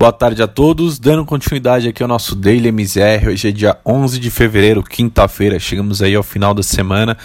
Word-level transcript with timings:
Boa 0.00 0.12
tarde 0.12 0.42
a 0.42 0.46
todos, 0.46 0.98
dando 0.98 1.26
continuidade 1.26 1.86
aqui 1.86 2.02
ao 2.02 2.08
nosso 2.08 2.34
Daily 2.34 2.72
MZR, 2.72 3.28
hoje 3.28 3.48
é 3.48 3.52
dia 3.52 3.76
11 3.84 4.18
de 4.18 4.30
fevereiro, 4.30 4.82
quinta-feira, 4.82 5.58
chegamos 5.58 6.00
aí 6.00 6.14
ao 6.14 6.22
final 6.22 6.54
da 6.54 6.62
semana, 6.62 7.18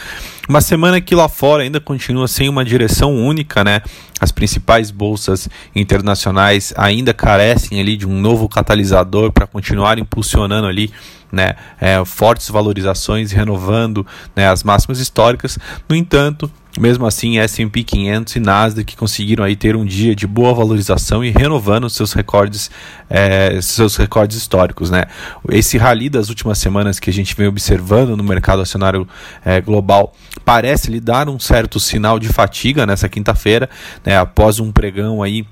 uma 0.49 0.59
semana 0.59 0.99
que 0.99 1.15
lá 1.15 1.29
fora 1.29 1.63
ainda 1.63 1.79
continua 1.79 2.27
sem 2.27 2.49
uma 2.49 2.65
direção 2.65 3.15
única, 3.15 3.63
né, 3.63 3.81
as 4.19 4.29
principais 4.29 4.91
bolsas 4.91 5.47
internacionais 5.73 6.73
ainda 6.75 7.13
carecem 7.13 7.79
ali 7.79 7.95
de 7.95 8.05
um 8.05 8.19
novo 8.19 8.49
catalisador 8.49 9.31
para 9.31 9.47
continuar 9.47 9.97
impulsionando 9.97 10.67
ali 10.67 10.91
né, 11.31 11.55
é, 11.79 12.03
fortes 12.03 12.49
valorizações, 12.49 13.31
renovando 13.31 14.05
né, 14.35 14.49
as 14.49 14.63
máximas 14.63 14.99
históricas. 14.99 15.57
No 15.87 15.95
entanto, 15.95 16.51
mesmo 16.79 17.05
assim, 17.05 17.37
S&P 17.37 17.83
500 17.83 18.35
e 18.35 18.39
Nasdaq 18.39 18.95
conseguiram 18.95 19.43
aí 19.43 19.55
ter 19.55 19.75
um 19.75 19.85
dia 19.85 20.15
de 20.15 20.27
boa 20.27 20.53
valorização 20.53 21.23
e 21.23 21.31
renovando 21.31 21.89
seus 21.89 22.13
recordes, 22.13 22.69
é, 23.09 23.59
seus 23.61 23.95
recordes 23.95 24.37
históricos, 24.37 24.89
né? 24.89 25.05
Esse 25.49 25.77
rally 25.77 26.09
das 26.09 26.29
últimas 26.29 26.57
semanas 26.57 26.99
que 26.99 27.09
a 27.09 27.13
gente 27.13 27.35
vem 27.35 27.47
observando 27.47 28.17
no 28.17 28.23
mercado 28.23 28.61
acionário 28.61 29.07
é, 29.43 29.61
global 29.61 30.13
parece 30.43 30.91
lhe 30.91 30.99
dar 30.99 31.29
um 31.29 31.39
certo 31.39 31.79
sinal 31.79 32.19
de 32.19 32.27
fatiga 32.27 32.85
nessa 32.85 33.07
quinta-feira, 33.07 33.69
né? 34.05 34.17
Após 34.17 34.59
um 34.59 34.71
pregão 34.71 35.23
aí 35.23 35.45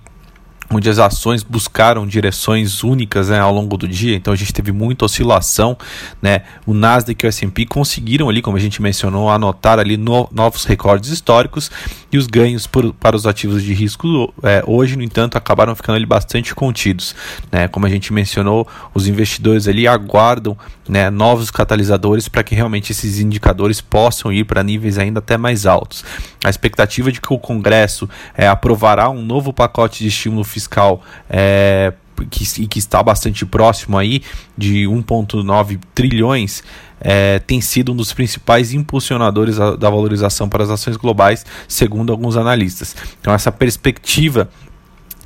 onde 0.73 0.89
as 0.89 0.99
ações 0.99 1.43
buscaram 1.43 2.05
direções 2.07 2.83
únicas 2.83 3.29
né, 3.29 3.39
ao 3.39 3.53
longo 3.53 3.77
do 3.77 3.87
dia, 3.87 4.15
então 4.15 4.33
a 4.33 4.35
gente 4.35 4.53
teve 4.53 4.71
muita 4.71 5.05
oscilação, 5.05 5.77
né? 6.21 6.41
O 6.65 6.73
Nasdaq 6.73 7.23
e 7.23 7.27
o 7.27 7.29
S&P 7.29 7.65
conseguiram 7.65 8.29
ali, 8.29 8.41
como 8.41 8.57
a 8.57 8.59
gente 8.59 8.81
mencionou, 8.81 9.29
anotar 9.29 9.79
ali 9.79 9.97
no, 9.97 10.27
novos 10.31 10.65
recordes 10.65 11.09
históricos 11.09 11.69
e 12.11 12.17
os 12.17 12.27
ganhos 12.27 12.67
por, 12.67 12.93
para 12.93 13.15
os 13.15 13.25
ativos 13.25 13.63
de 13.63 13.73
risco 13.73 14.33
é, 14.43 14.63
hoje, 14.65 14.95
no 14.95 15.03
entanto, 15.03 15.37
acabaram 15.37 15.75
ficando 15.75 15.95
ali 15.95 16.05
bastante 16.05 16.53
contidos, 16.53 17.15
né? 17.51 17.67
Como 17.67 17.85
a 17.85 17.89
gente 17.89 18.11
mencionou, 18.11 18.67
os 18.93 19.07
investidores 19.07 19.67
ali 19.67 19.87
aguardam 19.87 20.57
né, 20.87 21.09
novos 21.09 21.49
catalisadores 21.49 22.27
para 22.27 22.43
que 22.43 22.55
realmente 22.55 22.91
esses 22.91 23.19
indicadores 23.19 23.79
possam 23.79 24.31
ir 24.31 24.43
para 24.43 24.63
níveis 24.63 24.97
ainda 24.97 25.19
até 25.19 25.37
mais 25.37 25.65
altos. 25.65 26.03
A 26.43 26.49
expectativa 26.49 27.11
de 27.11 27.21
que 27.21 27.33
o 27.33 27.39
Congresso 27.39 28.09
é, 28.35 28.47
aprovará 28.47 29.09
um 29.09 29.21
novo 29.21 29.53
pacote 29.53 30.03
de 30.03 30.09
estímulo 30.09 30.43
fiscal 30.43 30.62
é, 31.29 31.93
que, 32.29 32.67
que 32.67 32.79
está 32.79 33.01
bastante 33.01 33.45
próximo 33.45 33.97
aí 33.97 34.21
de 34.57 34.83
1,9 34.85 35.79
trilhões 35.93 36.63
é, 37.03 37.39
tem 37.39 37.59
sido 37.59 37.91
um 37.91 37.95
dos 37.95 38.13
principais 38.13 38.73
impulsionadores 38.73 39.57
da 39.57 39.89
valorização 39.89 40.47
para 40.47 40.63
as 40.63 40.69
ações 40.69 40.95
globais, 40.95 41.45
segundo 41.67 42.13
alguns 42.13 42.37
analistas. 42.37 42.95
Então, 43.19 43.33
essa 43.33 43.51
perspectiva 43.51 44.49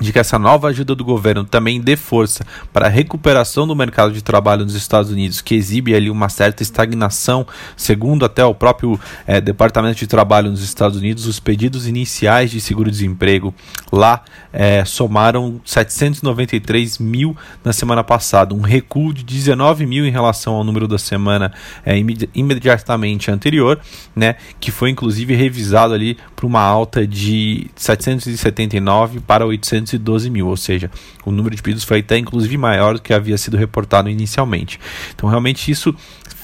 de 0.00 0.12
que 0.12 0.18
essa 0.18 0.38
nova 0.38 0.68
ajuda 0.68 0.94
do 0.94 1.04
governo 1.04 1.44
também 1.44 1.80
dê 1.80 1.96
força 1.96 2.46
para 2.72 2.86
a 2.86 2.88
recuperação 2.88 3.66
do 3.66 3.74
mercado 3.74 4.12
de 4.12 4.22
trabalho 4.22 4.64
nos 4.64 4.74
Estados 4.74 5.10
Unidos, 5.10 5.40
que 5.40 5.54
exibe 5.54 5.94
ali 5.94 6.10
uma 6.10 6.28
certa 6.28 6.62
estagnação, 6.62 7.46
segundo 7.76 8.24
até 8.24 8.44
o 8.44 8.54
próprio 8.54 8.98
é, 9.26 9.40
Departamento 9.40 9.98
de 9.98 10.06
Trabalho 10.06 10.50
nos 10.50 10.62
Estados 10.62 10.98
Unidos, 10.98 11.26
os 11.26 11.40
pedidos 11.40 11.86
iniciais 11.86 12.50
de 12.50 12.60
seguro-desemprego 12.60 13.54
lá 13.92 14.22
é, 14.52 14.84
somaram 14.84 15.60
793 15.64 16.98
mil 16.98 17.36
na 17.64 17.72
semana 17.72 18.04
passada, 18.04 18.54
um 18.54 18.60
recuo 18.60 19.12
de 19.12 19.24
19 19.24 19.86
mil 19.86 20.06
em 20.06 20.10
relação 20.10 20.54
ao 20.54 20.64
número 20.64 20.86
da 20.86 20.98
semana 20.98 21.52
é, 21.84 21.96
imediatamente 22.34 23.30
anterior, 23.30 23.80
né, 24.14 24.36
que 24.60 24.70
foi 24.70 24.90
inclusive 24.90 25.34
revisado 25.34 25.94
ali 25.94 26.16
para 26.36 26.46
uma 26.46 26.60
alta 26.60 27.06
de 27.06 27.68
779 27.74 29.20
para 29.20 29.44
800 29.44 29.87
212 29.96 30.28
mil, 30.28 30.48
ou 30.48 30.56
seja, 30.56 30.90
o 31.24 31.30
número 31.30 31.54
de 31.54 31.62
pedidos 31.62 31.84
foi 31.84 32.00
até 32.00 32.18
inclusive 32.18 32.56
maior 32.58 32.94
do 32.94 33.00
que 33.00 33.14
havia 33.14 33.38
sido 33.38 33.56
reportado 33.56 34.10
inicialmente. 34.10 34.78
Então, 35.14 35.28
realmente, 35.28 35.70
isso 35.70 35.94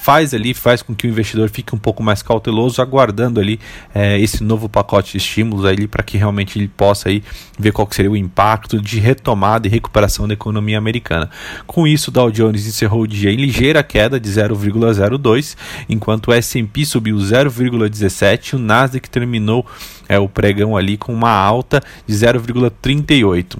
faz 0.05 0.35
ali, 0.35 0.53
faz 0.53 0.83
com 0.83 0.93
que 0.93 1.07
o 1.07 1.09
investidor 1.09 1.49
fique 1.49 1.73
um 1.73 1.79
pouco 1.79 2.03
mais 2.03 2.21
cauteloso, 2.21 2.79
aguardando 2.79 3.39
ali 3.39 3.59
é, 3.91 4.19
esse 4.19 4.43
novo 4.43 4.69
pacote 4.69 5.13
de 5.13 5.17
estímulos 5.17 5.65
ali 5.65 5.87
para 5.87 6.03
que 6.03 6.15
realmente 6.15 6.59
ele 6.59 6.67
possa 6.67 7.09
aí 7.09 7.23
ver 7.57 7.71
qual 7.71 7.87
seria 7.89 8.11
o 8.11 8.15
impacto 8.15 8.79
de 8.79 8.99
retomada 8.99 9.65
e 9.65 9.69
recuperação 9.71 10.27
da 10.27 10.35
economia 10.35 10.77
americana. 10.77 11.27
Com 11.65 11.87
isso, 11.87 12.11
o 12.11 12.13
Dow 12.13 12.29
Jones 12.29 12.67
encerrou 12.67 13.01
o 13.01 13.07
dia 13.07 13.31
em 13.31 13.35
ligeira 13.35 13.81
queda 13.81 14.19
de 14.19 14.29
0,02, 14.29 15.57
enquanto 15.89 16.27
o 16.27 16.33
S&P 16.33 16.85
subiu 16.85 17.15
0,17, 17.17 18.53
o 18.53 18.59
Nasdaq 18.59 19.09
terminou 19.09 19.65
é, 20.07 20.19
o 20.19 20.29
pregão 20.29 20.77
ali 20.77 20.97
com 20.97 21.11
uma 21.11 21.31
alta 21.31 21.81
de 22.05 22.13
0,38. 22.13 23.57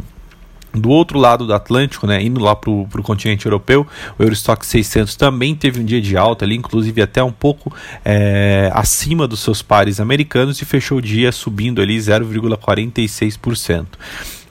Do 0.75 0.89
outro 0.89 1.17
lado 1.17 1.47
do 1.47 1.53
Atlântico, 1.53 2.05
né, 2.05 2.21
indo 2.21 2.41
lá 2.41 2.55
para 2.55 2.69
o 2.69 2.87
continente 3.01 3.45
europeu, 3.45 3.87
o 4.19 4.23
Eurostock 4.23 4.65
600 4.65 5.15
também 5.15 5.55
teve 5.55 5.79
um 5.79 5.85
dia 5.85 6.01
de 6.01 6.17
alta 6.17 6.43
ali, 6.43 6.55
inclusive 6.55 7.01
até 7.01 7.23
um 7.23 7.31
pouco 7.31 7.73
é, 8.03 8.69
acima 8.73 9.27
dos 9.27 9.39
seus 9.39 9.61
pares 9.61 9.99
americanos 9.99 10.61
e 10.61 10.65
fechou 10.65 10.97
o 10.97 11.01
dia 11.01 11.31
subindo 11.31 11.81
ali 11.81 11.97
0,46%. 11.97 13.85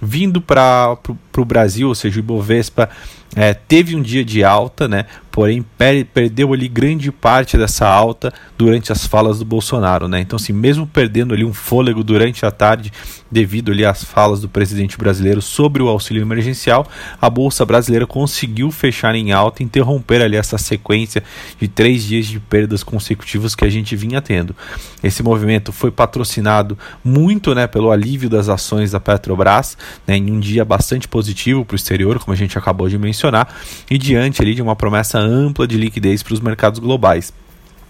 Vindo 0.00 0.40
para 0.40 0.96
o 1.42 1.44
Brasil, 1.44 1.88
ou 1.88 1.94
seja, 1.94 2.16
o 2.16 2.20
Ibovespa 2.20 2.88
é, 3.36 3.52
teve 3.52 3.96
um 3.96 4.02
dia 4.02 4.24
de 4.24 4.44
alta, 4.44 4.86
né? 4.86 5.06
Porém, 5.30 5.64
per 5.76 6.04
perdeu 6.06 6.52
ali 6.52 6.68
grande 6.68 7.10
parte 7.10 7.58
dessa 7.58 7.88
alta 7.88 8.32
durante 8.56 8.92
as 8.92 9.04
falas 9.04 9.40
do 9.40 9.44
Bolsonaro, 9.44 10.06
né? 10.06 10.20
Então, 10.20 10.36
assim, 10.36 10.52
mesmo 10.52 10.86
perdendo 10.86 11.34
ali 11.34 11.44
um 11.44 11.52
fôlego 11.52 12.04
durante 12.04 12.46
a 12.46 12.52
tarde, 12.52 12.92
devido 13.28 13.72
ali 13.72 13.84
às 13.84 14.04
falas 14.04 14.40
do 14.40 14.48
presidente 14.48 14.96
brasileiro 14.96 15.42
sobre 15.42 15.82
o 15.82 15.88
auxílio 15.88 16.22
emergencial, 16.22 16.86
a 17.20 17.28
Bolsa 17.28 17.64
Brasileira 17.64 18.06
conseguiu 18.06 18.70
fechar 18.70 19.16
em 19.16 19.32
alta 19.32 19.64
interromper 19.64 20.22
ali 20.22 20.36
essa 20.36 20.56
sequência 20.56 21.24
de 21.60 21.66
três 21.66 22.04
dias 22.04 22.26
de 22.26 22.38
perdas 22.38 22.84
consecutivas 22.84 23.56
que 23.56 23.64
a 23.64 23.70
gente 23.70 23.96
vinha 23.96 24.22
tendo. 24.22 24.54
Esse 25.02 25.24
movimento 25.24 25.72
foi 25.72 25.90
patrocinado 25.90 26.78
muito, 27.02 27.52
né, 27.52 27.66
pelo 27.66 27.90
alívio 27.90 28.30
das 28.30 28.48
ações 28.48 28.92
da 28.92 29.00
Petrobras, 29.00 29.76
né, 30.06 30.16
em 30.16 30.30
um 30.30 30.38
dia 30.38 30.64
bastante 30.64 31.08
positivo 31.08 31.23
para 31.64 31.74
o 31.74 31.76
exterior, 31.76 32.18
como 32.18 32.32
a 32.32 32.36
gente 32.36 32.58
acabou 32.58 32.88
de 32.88 32.98
mencionar 32.98 33.54
e 33.90 33.96
diante 33.96 34.42
ali 34.42 34.54
de 34.54 34.62
uma 34.62 34.74
promessa 34.74 35.18
ampla 35.18 35.66
de 35.66 35.76
liquidez 35.76 36.22
para 36.22 36.34
os 36.34 36.40
mercados 36.40 36.80
globais. 36.80 37.32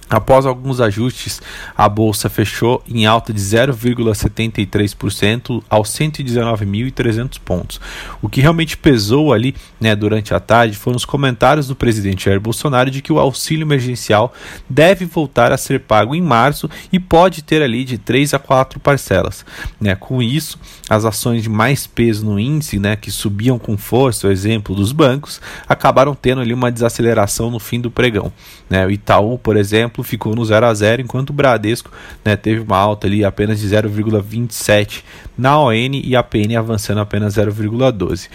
Após 0.08 0.44
alguns 0.44 0.80
ajustes, 0.80 1.40
a 1.76 1.88
bolsa 1.88 2.28
fechou 2.28 2.82
em 2.86 3.06
alta 3.06 3.32
de 3.32 3.40
0,73% 3.40 5.62
aos 5.68 5.88
119.300 5.90 7.38
pontos. 7.42 7.80
O 8.20 8.28
que 8.28 8.40
realmente 8.40 8.76
pesou 8.76 9.32
ali 9.32 9.54
né, 9.80 9.96
durante 9.96 10.34
a 10.34 10.40
tarde 10.40 10.76
foram 10.76 10.96
os 10.96 11.04
comentários 11.04 11.68
do 11.68 11.76
presidente 11.76 12.24
Jair 12.26 12.40
Bolsonaro 12.40 12.90
de 12.90 13.00
que 13.00 13.12
o 13.12 13.18
auxílio 13.18 13.64
emergencial 13.64 14.34
deve 14.68 15.06
voltar 15.06 15.52
a 15.52 15.56
ser 15.56 15.80
pago 15.80 16.14
em 16.14 16.20
março 16.20 16.68
e 16.92 17.00
pode 17.00 17.42
ter 17.42 17.62
ali 17.62 17.84
de 17.84 17.96
3 17.96 18.34
a 18.34 18.38
4 18.38 18.78
parcelas. 18.80 19.46
Né? 19.80 19.94
Com 19.94 20.22
isso, 20.22 20.58
as 20.88 21.04
ações 21.04 21.42
de 21.42 21.48
mais 21.48 21.86
peso 21.86 22.24
no 22.24 22.38
índice, 22.38 22.78
né, 22.78 22.96
que 22.96 23.10
subiam 23.10 23.58
com 23.58 23.76
força, 23.76 24.28
o 24.28 24.30
exemplo 24.30 24.74
dos 24.74 24.92
bancos, 24.92 25.40
acabaram 25.68 26.14
tendo 26.14 26.40
ali 26.40 26.52
uma 26.52 26.70
desaceleração 26.70 27.50
no 27.50 27.58
fim 27.58 27.80
do 27.80 27.90
pregão. 27.90 28.32
Né? 28.68 28.86
O 28.86 28.90
Itaú, 28.90 29.38
por 29.38 29.56
exemplo, 29.56 29.93
exemplo, 29.94 30.02
ficou 30.02 30.34
no 30.34 30.44
0 30.44 30.66
a 30.66 30.74
0 30.74 31.02
enquanto 31.02 31.30
o 31.30 31.32
Bradesco 31.32 31.90
né, 32.24 32.36
teve 32.36 32.60
uma 32.60 32.76
alta 32.76 33.06
ali 33.06 33.24
apenas 33.24 33.60
de 33.60 33.68
0,27 33.68 35.04
na 35.38 35.58
ON 35.58 35.72
e 35.72 36.16
a 36.16 36.22
PN 36.22 36.56
avançando 36.58 37.00
apenas 37.00 37.36
0,12. 37.36 38.28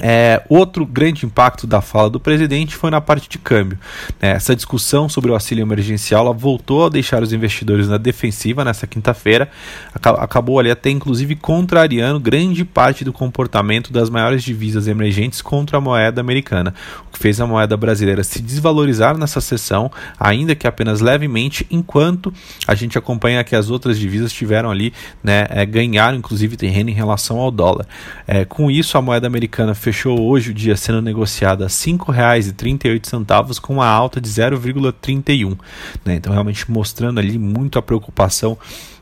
É, 0.00 0.42
outro 0.48 0.84
grande 0.84 1.24
impacto 1.24 1.66
da 1.66 1.80
fala 1.80 2.10
do 2.10 2.18
presidente 2.18 2.74
foi 2.74 2.90
na 2.90 3.00
parte 3.00 3.28
de 3.28 3.38
câmbio. 3.38 3.78
É, 4.20 4.30
essa 4.30 4.54
discussão 4.54 5.08
sobre 5.08 5.30
o 5.30 5.34
auxílio 5.34 5.62
emergencial 5.62 6.32
voltou 6.34 6.86
a 6.86 6.88
deixar 6.88 7.22
os 7.22 7.32
investidores 7.32 7.88
na 7.88 7.96
defensiva 7.96 8.64
nessa 8.64 8.86
quinta-feira. 8.86 9.48
Acabou 9.94 10.58
ali 10.58 10.70
até 10.70 10.90
inclusive 10.90 11.36
contrariando 11.36 12.18
grande 12.18 12.64
parte 12.64 13.04
do 13.04 13.12
comportamento 13.12 13.92
das 13.92 14.10
maiores 14.10 14.42
divisas 14.42 14.88
emergentes 14.88 15.40
contra 15.40 15.78
a 15.78 15.80
moeda 15.80 16.20
americana, 16.20 16.74
o 17.08 17.12
que 17.12 17.18
fez 17.18 17.40
a 17.40 17.46
moeda 17.46 17.76
brasileira 17.76 18.24
se 18.24 18.42
desvalorizar 18.42 19.16
nessa 19.16 19.40
sessão, 19.40 19.90
ainda 20.18 20.54
que 20.54 20.66
apenas 20.66 21.00
levemente, 21.00 21.66
enquanto 21.70 22.32
a 22.66 22.74
gente 22.74 22.98
acompanha 22.98 23.44
que 23.44 23.54
as 23.54 23.70
outras 23.70 23.98
divisas 23.98 24.32
tiveram 24.32 24.70
ali, 24.70 24.92
né, 25.22 25.46
é, 25.50 25.64
ganharam 25.64 26.18
inclusive 26.18 26.56
terreno 26.56 26.90
em 26.90 26.94
relação 26.94 27.38
ao 27.38 27.50
dólar. 27.50 27.86
É, 28.26 28.44
com 28.44 28.70
isso, 28.70 28.98
a 28.98 29.02
moeda 29.02 29.26
americana 29.26 29.74
fechou 29.84 30.18
hoje 30.18 30.50
o 30.50 30.54
dia 30.54 30.76
sendo 30.78 31.02
negociada 31.02 31.64
a 31.64 31.68
R$ 31.68 31.72
5,38 31.72 33.60
com 33.60 33.74
uma 33.74 33.86
alta 33.86 34.18
de 34.18 34.30
0,31. 34.30 35.58
Né? 36.02 36.14
Então, 36.14 36.32
realmente 36.32 36.70
mostrando 36.70 37.20
ali 37.20 37.38
muito 37.38 37.78
a 37.78 37.82
preocupação 37.82 38.56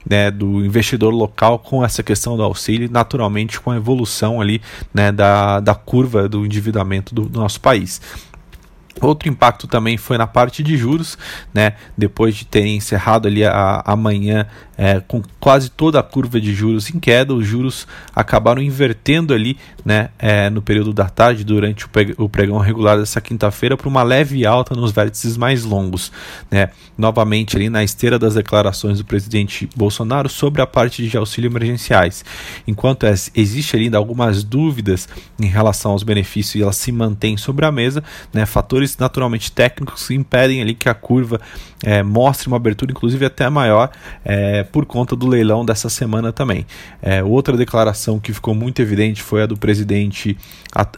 né, 0.05 0.29
do 0.29 0.64
investidor 0.64 1.14
local 1.14 1.61
com 1.61 1.84
essa 1.84 2.02
questão 2.02 2.37
do 2.37 2.43
auxílio, 2.43 2.90
naturalmente 2.90 3.61
com 3.61 3.70
a 3.70 3.76
evolução 3.76 4.40
ali 4.40 4.61
né, 4.93 5.12
da, 5.12 5.61
da 5.61 5.75
curva 5.75 6.29
do 6.29 6.44
endividamento 6.44 7.14
do, 7.14 7.29
do 7.29 7.38
nosso 7.38 7.61
país. 7.61 8.00
Outro 9.00 9.29
impacto 9.29 9.67
também 9.67 9.97
foi 9.97 10.19
na 10.19 10.27
parte 10.27 10.62
de 10.62 10.77
juros, 10.77 11.17
né? 11.53 11.75
Depois 11.97 12.35
de 12.37 12.44
terem 12.44 12.77
encerrado 12.77 13.27
ali 13.27 13.44
a, 13.44 13.83
a 13.85 13.97
manhã 13.97 14.47
é, 14.77 15.00
com 15.00 15.23
quase 15.39 15.71
toda 15.71 16.00
a 16.00 16.03
curva 16.03 16.41
de 16.41 16.53
juros 16.55 16.91
em 16.91 16.99
queda, 16.99 17.33
os 17.33 17.47
juros 17.47 17.87
acabaram 18.15 18.61
invertendo 18.61 19.33
ali, 19.33 19.56
né? 19.85 20.09
É, 20.19 20.50
no 20.50 20.61
período 20.61 20.93
da 20.93 21.09
tarde, 21.09 21.44
durante 21.44 21.87
o 22.17 22.29
pregão 22.29 22.59
regular 22.59 22.99
dessa 22.99 23.21
quinta-feira, 23.21 23.77
para 23.77 23.89
uma 23.89 24.03
leve 24.03 24.44
alta 24.44 24.75
nos 24.75 24.91
vértices 24.91 25.37
mais 25.37 25.62
longos, 25.65 26.11
né? 26.50 26.71
Novamente 26.99 27.56
ali 27.56 27.69
na 27.69 27.85
esteira 27.85 28.19
das 28.19 28.35
declarações 28.35 28.99
do 28.99 29.05
presidente 29.05 29.69
Bolsonaro 29.77 30.29
sobre 30.29 30.61
a 30.62 30.67
parte 30.67 31.06
de 31.09 31.17
auxílio 31.17 31.49
emergenciais. 31.49 32.25
Enquanto 32.67 33.06
existe 33.35 33.77
ainda 33.77 33.99
algumas 33.99 34.43
dúvidas 34.43 35.09
em 35.41 35.47
relação 35.47 35.93
aos 35.93 36.03
benefícios 36.03 36.55
e 36.56 36.62
elas 36.62 36.77
se 36.77 36.91
mantêm 36.91 37.37
sobre 37.37 37.65
a 37.65 37.71
mesa, 37.71 38.03
né? 38.33 38.44
Fatores 38.47 38.81
fatores 38.82 38.96
naturalmente 38.99 39.52
técnicos 39.52 40.08
que 40.08 40.14
impedem 40.14 40.61
ali 40.61 40.75
que 40.75 40.88
a 40.88 40.94
curva 40.94 41.40
é, 41.82 42.02
mostre 42.02 42.49
uma 42.49 42.56
abertura, 42.56 42.90
inclusive 42.90 43.25
até 43.25 43.49
maior, 43.49 43.90
é, 44.25 44.62
por 44.64 44.84
conta 44.84 45.14
do 45.14 45.26
leilão 45.26 45.64
dessa 45.64 45.88
semana 45.88 46.32
também. 46.32 46.67
É, 47.00 47.23
outra 47.23 47.56
declaração 47.56 48.19
que 48.19 48.32
ficou 48.32 48.55
muito 48.55 48.82
evidente 48.82 49.23
foi 49.23 49.43
a 49.43 49.46
do 49.46 49.56
presidente 49.56 50.37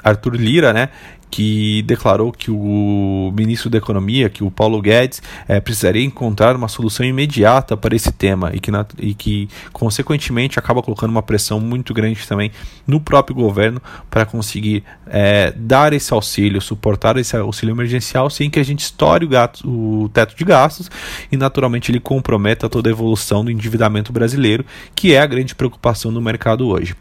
Arthur 0.02 0.36
Lira, 0.36 0.72
né, 0.72 0.88
que 1.34 1.82
declarou 1.82 2.30
que 2.30 2.48
o 2.48 3.32
ministro 3.36 3.68
da 3.68 3.76
Economia, 3.76 4.30
que 4.30 4.44
o 4.44 4.52
Paulo 4.52 4.80
Guedes, 4.80 5.20
é, 5.48 5.58
precisaria 5.58 6.04
encontrar 6.04 6.54
uma 6.54 6.68
solução 6.68 7.04
imediata 7.04 7.76
para 7.76 7.96
esse 7.96 8.12
tema 8.12 8.52
e 8.54 8.60
que, 8.60 8.70
na, 8.70 8.86
e 9.00 9.14
que, 9.14 9.48
consequentemente, 9.72 10.60
acaba 10.60 10.80
colocando 10.80 11.10
uma 11.10 11.24
pressão 11.24 11.58
muito 11.58 11.92
grande 11.92 12.24
também 12.28 12.52
no 12.86 13.00
próprio 13.00 13.34
governo 13.34 13.82
para 14.08 14.24
conseguir 14.24 14.84
é, 15.08 15.52
dar 15.56 15.92
esse 15.92 16.14
auxílio, 16.14 16.60
suportar 16.60 17.16
esse 17.16 17.36
auxílio 17.36 17.74
emergencial 17.74 18.30
sem 18.30 18.48
que 18.48 18.60
a 18.60 18.64
gente 18.64 18.84
estoure 18.84 19.24
o, 19.24 19.28
gato, 19.28 19.68
o 19.68 20.08
teto 20.10 20.36
de 20.36 20.44
gastos 20.44 20.88
e, 21.32 21.36
naturalmente, 21.36 21.90
ele 21.90 21.98
comprometa 21.98 22.68
toda 22.68 22.88
a 22.88 22.92
evolução 22.92 23.44
do 23.44 23.50
endividamento 23.50 24.12
brasileiro, 24.12 24.64
que 24.94 25.12
é 25.12 25.20
a 25.20 25.26
grande 25.26 25.52
preocupação 25.52 26.12
do 26.12 26.22
mercado 26.22 26.68
hoje. 26.68 26.94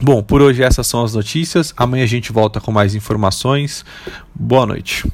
Bom, 0.00 0.22
por 0.22 0.42
hoje 0.42 0.62
essas 0.62 0.86
são 0.86 1.02
as 1.04 1.14
notícias. 1.14 1.72
Amanhã 1.76 2.04
a 2.04 2.08
gente 2.08 2.32
volta 2.32 2.60
com 2.60 2.70
mais 2.70 2.94
informações. 2.94 3.84
Boa 4.34 4.66
noite. 4.66 5.04